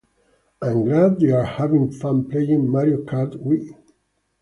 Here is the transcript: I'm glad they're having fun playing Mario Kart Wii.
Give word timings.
I'm 0.63 0.85
glad 0.85 1.19
they're 1.19 1.45
having 1.45 1.91
fun 1.91 2.27
playing 2.27 2.67
Mario 2.71 3.03
Kart 3.03 3.35
Wii. 3.37 3.75